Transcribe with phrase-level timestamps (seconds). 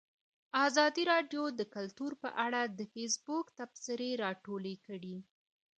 [0.65, 5.17] ازادي راډیو د کلتور په اړه د فیسبوک تبصرې راټولې کړي.